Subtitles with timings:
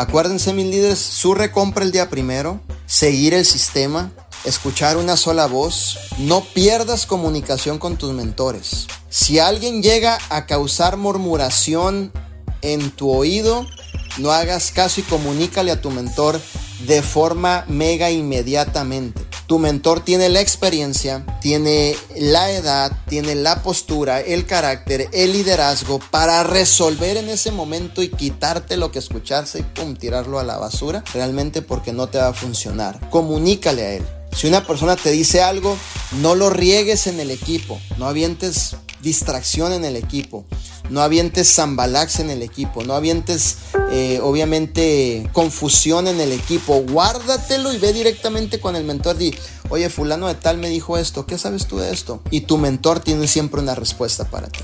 [0.00, 4.10] Acuérdense mis líderes, su recompra el día primero, seguir el sistema,
[4.46, 8.86] escuchar una sola voz, no pierdas comunicación con tus mentores.
[9.10, 12.12] Si alguien llega a causar murmuración
[12.62, 13.66] en tu oído,
[14.16, 16.40] no hagas caso y comunícale a tu mentor
[16.86, 19.20] de forma mega inmediatamente.
[19.50, 25.98] Tu mentor tiene la experiencia, tiene la edad, tiene la postura, el carácter, el liderazgo
[25.98, 30.56] para resolver en ese momento y quitarte lo que escucharse y pum, tirarlo a la
[30.56, 33.10] basura, realmente porque no te va a funcionar.
[33.10, 34.06] Comunícale a él.
[34.36, 35.76] Si una persona te dice algo,
[36.20, 40.44] no lo riegues en el equipo, no avientes distracción en el equipo,
[40.90, 43.56] no avientes zambalax en el equipo, no avientes
[43.90, 49.34] eh, obviamente confusión en el equipo, guárdatelo y ve directamente con el mentor, di,
[49.68, 52.20] oye fulano de tal me dijo esto, ¿qué sabes tú de esto?
[52.30, 54.60] Y tu mentor tiene siempre una respuesta para ti.